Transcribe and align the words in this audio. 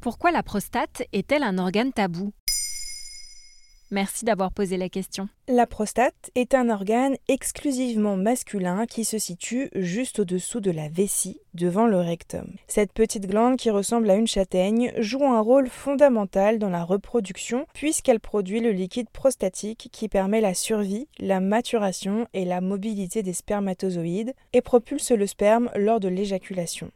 Pourquoi 0.00 0.30
la 0.30 0.44
prostate 0.44 1.02
est-elle 1.12 1.42
un 1.42 1.58
organe 1.58 1.92
tabou? 1.92 2.32
Merci 3.90 4.24
d'avoir 4.24 4.52
posé 4.52 4.76
la 4.76 4.88
question. 4.88 5.28
La 5.48 5.66
prostate 5.66 6.30
est 6.36 6.54
un 6.54 6.68
organe 6.68 7.16
exclusivement 7.26 8.16
masculin 8.16 8.86
qui 8.86 9.04
se 9.04 9.18
situe 9.18 9.70
juste 9.74 10.20
au-dessous 10.20 10.60
de 10.60 10.70
la 10.70 10.88
vessie, 10.88 11.40
devant 11.54 11.86
le 11.86 11.98
rectum. 11.98 12.54
Cette 12.68 12.92
petite 12.92 13.26
glande 13.26 13.56
qui 13.56 13.70
ressemble 13.70 14.08
à 14.10 14.14
une 14.14 14.26
châtaigne 14.26 14.92
joue 14.98 15.24
un 15.24 15.40
rôle 15.40 15.68
fondamental 15.68 16.60
dans 16.60 16.70
la 16.70 16.84
reproduction 16.84 17.66
puisqu'elle 17.74 18.20
produit 18.20 18.60
le 18.60 18.70
liquide 18.70 19.10
prostatique 19.10 19.88
qui 19.90 20.08
permet 20.08 20.40
la 20.40 20.54
survie, 20.54 21.08
la 21.18 21.40
maturation 21.40 22.28
et 22.34 22.44
la 22.44 22.60
mobilité 22.60 23.24
des 23.24 23.32
spermatozoïdes 23.32 24.34
et 24.52 24.60
propulse 24.60 25.10
le 25.10 25.26
sperme 25.26 25.70
lors 25.74 25.98
de 25.98 26.08
l'éjaculation. 26.08 26.92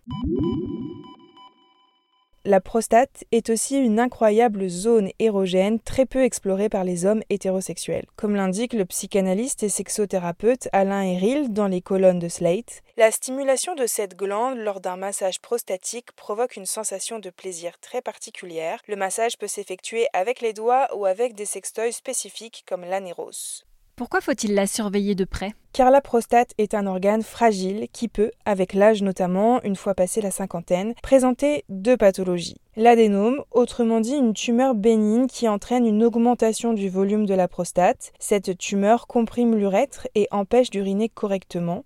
La 2.45 2.61
prostate 2.61 3.23
est 3.31 3.51
aussi 3.51 3.79
une 3.79 4.01
incroyable 4.01 4.69
zone 4.69 5.13
érogène 5.21 5.79
très 5.79 6.07
peu 6.07 6.25
explorée 6.25 6.69
par 6.69 6.83
les 6.83 7.07
hommes 7.07 7.23
hétérosexuels. 7.31 8.07
Comme 8.17 8.35
l'indique 8.35 8.73
le 8.73 8.85
psychanalyste 8.85 9.63
et 9.63 9.69
sexothérapeute 9.69 10.69
Alain 10.73 11.03
Eril 11.03 11.53
dans 11.53 11.69
les 11.69 11.81
colonnes 11.81 12.19
de 12.19 12.27
Slate, 12.27 12.83
la 12.97 13.13
stimulation 13.13 13.77
de 13.77 13.87
cette 13.87 14.17
glande 14.17 14.59
lors 14.59 14.81
d'un 14.81 14.97
massage 14.97 15.41
prostatique 15.41 16.11
provoque 16.17 16.57
une 16.57 16.67
sensation 16.67 17.21
de 17.21 17.31
plaisir 17.31 17.79
très 17.79 18.03
particulière. 18.03 18.81
Le 18.89 18.97
massage 18.97 19.39
peut 19.39 19.47
s'effectuer 19.47 20.09
avec 20.13 20.41
les 20.41 20.53
doigts 20.53 20.89
ou 20.97 21.07
avec 21.07 21.37
des 21.37 21.47
sextoys 21.47 21.93
spécifiques 21.93 22.65
comme 22.67 22.85
l'anéros. 22.85 23.63
Pourquoi 24.03 24.21
faut-il 24.21 24.55
la 24.55 24.67
surveiller 24.67 25.15
de 25.15 25.25
près? 25.25 25.53
Car 25.73 25.93
la 25.93 26.01
prostate 26.01 26.55
est 26.59 26.75
un 26.75 26.89
organe 26.89 27.23
fragile 27.23 27.87
qui 27.93 28.09
peut, 28.09 28.33
avec 28.45 28.75
l'âge 28.75 29.01
notamment, 29.01 29.63
une 29.63 29.77
fois 29.77 29.95
passé 29.95 30.21
la 30.21 30.33
cinquantaine, 30.33 30.95
présenter 31.05 31.63
deux 31.69 31.97
pathologies. 31.97 32.57
L'adénome, 32.75 33.45
autrement 33.53 34.01
dit 34.01 34.17
une 34.17 34.35
tumeur 34.35 34.75
bénigne 34.75 35.29
qui 35.29 35.49
entraîne 35.49 35.87
une 35.87 36.03
augmentation 36.03 36.73
du 36.73 36.89
volume 36.89 37.27
de 37.27 37.35
la 37.35 37.47
prostate. 37.47 38.13
Cette 38.19 38.59
tumeur 38.59 39.07
comprime 39.07 39.55
l'urètre 39.55 40.09
et 40.17 40.27
empêche 40.33 40.71
d'uriner 40.71 41.09
correctement 41.09 41.85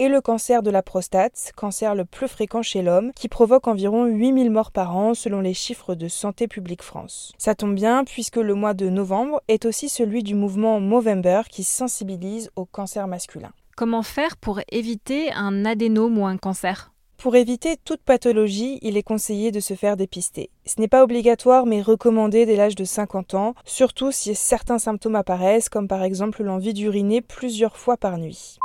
et 0.00 0.08
le 0.08 0.22
cancer 0.22 0.62
de 0.62 0.70
la 0.70 0.82
prostate, 0.82 1.52
cancer 1.54 1.94
le 1.94 2.06
plus 2.06 2.26
fréquent 2.26 2.62
chez 2.62 2.80
l'homme, 2.80 3.12
qui 3.14 3.28
provoque 3.28 3.68
environ 3.68 4.06
8000 4.06 4.50
morts 4.50 4.70
par 4.70 4.96
an 4.96 5.12
selon 5.12 5.42
les 5.42 5.52
chiffres 5.52 5.94
de 5.94 6.08
Santé 6.08 6.48
publique 6.48 6.82
France. 6.82 7.34
Ça 7.36 7.54
tombe 7.54 7.74
bien 7.74 8.04
puisque 8.04 8.36
le 8.36 8.54
mois 8.54 8.72
de 8.72 8.88
novembre 8.88 9.42
est 9.46 9.66
aussi 9.66 9.90
celui 9.90 10.22
du 10.22 10.34
mouvement 10.34 10.80
Movember 10.80 11.42
qui 11.50 11.64
sensibilise 11.64 12.50
au 12.56 12.64
cancer 12.64 13.06
masculin. 13.08 13.50
Comment 13.76 14.02
faire 14.02 14.38
pour 14.38 14.60
éviter 14.72 15.32
un 15.34 15.66
adénome 15.66 16.16
ou 16.16 16.24
un 16.24 16.38
cancer? 16.38 16.94
Pour 17.18 17.36
éviter 17.36 17.76
toute 17.84 18.00
pathologie, 18.00 18.78
il 18.80 18.96
est 18.96 19.02
conseillé 19.02 19.50
de 19.50 19.60
se 19.60 19.74
faire 19.74 19.98
dépister. 19.98 20.48
Ce 20.64 20.80
n'est 20.80 20.88
pas 20.88 21.04
obligatoire 21.04 21.66
mais 21.66 21.82
recommandé 21.82 22.46
dès 22.46 22.56
l'âge 22.56 22.74
de 22.74 22.84
50 22.84 23.34
ans, 23.34 23.54
surtout 23.66 24.12
si 24.12 24.34
certains 24.34 24.78
symptômes 24.78 25.16
apparaissent 25.16 25.68
comme 25.68 25.88
par 25.88 26.02
exemple 26.02 26.42
l'envie 26.42 26.72
d'uriner 26.72 27.20
plusieurs 27.20 27.76
fois 27.76 27.98
par 27.98 28.16
nuit. 28.16 28.56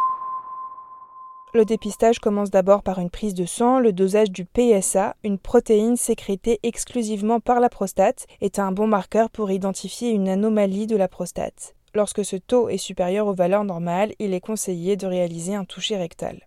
Le 1.55 1.63
dépistage 1.63 2.19
commence 2.19 2.51
d'abord 2.51 2.83
par 2.83 2.99
une 2.99 3.09
prise 3.09 3.33
de 3.33 3.45
sang. 3.45 3.79
Le 3.79 3.93
dosage 3.93 4.29
du 4.29 4.43
PSA, 4.43 5.15
une 5.23 5.37
protéine 5.37 5.95
sécrétée 5.95 6.59
exclusivement 6.63 7.39
par 7.39 7.61
la 7.61 7.69
prostate, 7.69 8.27
est 8.41 8.59
un 8.59 8.73
bon 8.73 8.87
marqueur 8.87 9.29
pour 9.29 9.49
identifier 9.49 10.09
une 10.09 10.27
anomalie 10.27 10.85
de 10.85 10.97
la 10.97 11.07
prostate. 11.07 11.73
Lorsque 11.93 12.25
ce 12.25 12.35
taux 12.35 12.67
est 12.67 12.75
supérieur 12.75 13.27
aux 13.27 13.33
valeurs 13.33 13.63
normales, 13.63 14.11
il 14.19 14.33
est 14.33 14.41
conseillé 14.41 14.97
de 14.97 15.07
réaliser 15.07 15.55
un 15.55 15.63
toucher 15.63 15.95
rectal. 15.95 16.45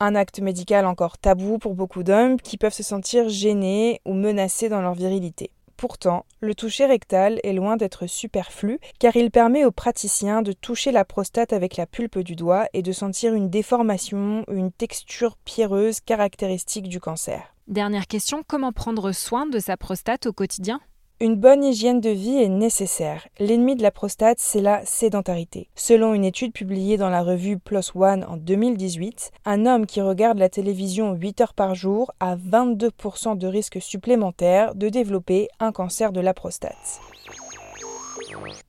Un 0.00 0.14
acte 0.14 0.40
médical 0.40 0.84
encore 0.84 1.16
tabou 1.16 1.56
pour 1.56 1.74
beaucoup 1.74 2.02
d'hommes 2.02 2.38
qui 2.38 2.58
peuvent 2.58 2.74
se 2.74 2.82
sentir 2.82 3.30
gênés 3.30 4.02
ou 4.04 4.12
menacés 4.12 4.68
dans 4.68 4.82
leur 4.82 4.92
virilité. 4.92 5.50
Pourtant, 5.80 6.26
le 6.40 6.54
toucher 6.54 6.84
rectal 6.84 7.40
est 7.42 7.54
loin 7.54 7.78
d'être 7.78 8.06
superflu 8.06 8.80
car 8.98 9.16
il 9.16 9.30
permet 9.30 9.64
aux 9.64 9.70
praticiens 9.70 10.42
de 10.42 10.52
toucher 10.52 10.92
la 10.92 11.06
prostate 11.06 11.54
avec 11.54 11.78
la 11.78 11.86
pulpe 11.86 12.18
du 12.18 12.36
doigt 12.36 12.66
et 12.74 12.82
de 12.82 12.92
sentir 12.92 13.32
une 13.32 13.48
déformation, 13.48 14.44
une 14.52 14.72
texture 14.72 15.38
pierreuse 15.46 16.00
caractéristique 16.02 16.86
du 16.86 17.00
cancer. 17.00 17.54
Dernière 17.66 18.08
question, 18.08 18.42
comment 18.46 18.72
prendre 18.72 19.10
soin 19.12 19.46
de 19.46 19.58
sa 19.58 19.78
prostate 19.78 20.26
au 20.26 20.34
quotidien? 20.34 20.82
Une 21.22 21.36
bonne 21.36 21.62
hygiène 21.62 22.00
de 22.00 22.08
vie 22.08 22.38
est 22.38 22.48
nécessaire. 22.48 23.28
L'ennemi 23.38 23.76
de 23.76 23.82
la 23.82 23.90
prostate, 23.90 24.38
c'est 24.40 24.62
la 24.62 24.84
sédentarité. 24.86 25.68
Selon 25.74 26.14
une 26.14 26.24
étude 26.24 26.54
publiée 26.54 26.96
dans 26.96 27.10
la 27.10 27.22
revue 27.22 27.58
PLOS 27.58 27.92
ONE 27.94 28.24
en 28.24 28.38
2018, 28.38 29.30
un 29.44 29.66
homme 29.66 29.84
qui 29.84 30.00
regarde 30.00 30.38
la 30.38 30.48
télévision 30.48 31.12
8 31.12 31.42
heures 31.42 31.54
par 31.54 31.74
jour 31.74 32.10
a 32.20 32.36
22% 32.36 33.36
de 33.36 33.46
risque 33.46 33.82
supplémentaire 33.82 34.74
de 34.74 34.88
développer 34.88 35.48
un 35.58 35.72
cancer 35.72 36.10
de 36.12 36.20
la 36.20 36.32
prostate. 36.32 37.00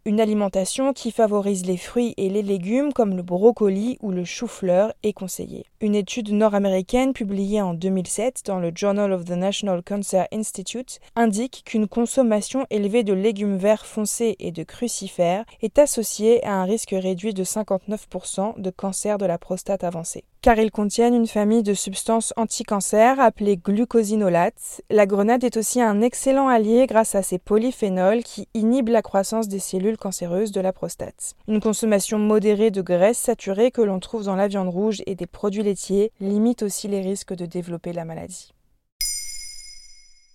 Une 0.05 0.19
alimentation 0.19 0.93
qui 0.93 1.11
favorise 1.11 1.65
les 1.65 1.77
fruits 1.77 2.13
et 2.17 2.29
les 2.29 2.41
légumes 2.41 2.91
comme 2.93 3.15
le 3.15 3.21
brocoli 3.21 3.97
ou 4.01 4.11
le 4.11 4.25
chou-fleur 4.25 4.93
est 5.03 5.13
conseillée. 5.13 5.65
Une 5.79 5.95
étude 5.95 6.31
nord-américaine 6.31 7.13
publiée 7.13 7.61
en 7.61 7.73
2007 7.73 8.41
dans 8.45 8.59
le 8.59 8.71
Journal 8.73 9.11
of 9.11 9.25
the 9.25 9.31
National 9.31 9.83
Cancer 9.83 10.27
Institute 10.31 10.99
indique 11.15 11.63
qu'une 11.65 11.87
consommation 11.87 12.65
élevée 12.69 13.03
de 13.03 13.13
légumes 13.13 13.57
verts 13.57 13.85
foncés 13.85 14.35
et 14.39 14.51
de 14.51 14.63
crucifères 14.63 15.45
est 15.61 15.79
associée 15.79 16.43
à 16.45 16.53
un 16.53 16.63
risque 16.63 16.95
réduit 16.97 17.33
de 17.33 17.43
59% 17.43 18.59
de 18.59 18.69
cancer 18.69 19.17
de 19.17 19.25
la 19.25 19.37
prostate 19.37 19.83
avancée 19.83 20.23
car 20.41 20.57
ils 20.57 20.71
contiennent 20.71 21.13
une 21.13 21.27
famille 21.27 21.63
de 21.63 21.73
substances 21.73 22.33
anti-cancer 22.35 23.19
appelées 23.19 23.57
glucosinolates. 23.57 24.81
La 24.89 25.05
grenade 25.05 25.43
est 25.43 25.57
aussi 25.57 25.81
un 25.81 26.01
excellent 26.01 26.47
allié 26.47 26.87
grâce 26.87 27.15
à 27.15 27.21
ses 27.21 27.37
polyphénols 27.37 28.23
qui 28.23 28.47
inhibent 28.53 28.89
la 28.89 29.01
croissance 29.01 29.47
des 29.47 29.59
cellules 29.59 29.97
cancéreuses 29.97 30.51
de 30.51 30.61
la 30.61 30.73
prostate. 30.73 31.35
Une 31.47 31.61
consommation 31.61 32.17
modérée 32.17 32.71
de 32.71 32.81
graisses 32.81 33.19
saturées 33.19 33.71
que 33.71 33.81
l'on 33.81 33.99
trouve 33.99 34.23
dans 34.23 34.35
la 34.35 34.47
viande 34.47 34.69
rouge 34.69 35.03
et 35.05 35.15
des 35.15 35.27
produits 35.27 35.63
laitiers 35.63 36.11
limite 36.19 36.63
aussi 36.63 36.87
les 36.87 37.01
risques 37.01 37.33
de 37.33 37.45
développer 37.45 37.93
la 37.93 38.05
maladie. 38.05 38.51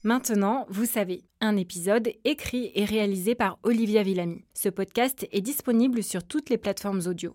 Maintenant, 0.04 0.66
vous 0.68 0.84
savez, 0.84 1.24
un 1.40 1.56
épisode 1.56 2.12
écrit 2.24 2.70
et 2.76 2.84
réalisé 2.84 3.34
par 3.34 3.58
Olivia 3.64 4.04
Villamy. 4.04 4.44
Ce 4.54 4.68
podcast 4.68 5.26
est 5.32 5.40
disponible 5.40 6.04
sur 6.04 6.22
toutes 6.22 6.48
les 6.48 6.58
plateformes 6.58 7.02
audio. 7.06 7.34